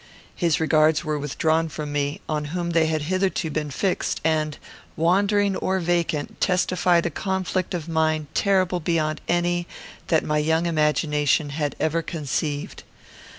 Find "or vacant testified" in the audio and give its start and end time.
5.55-7.05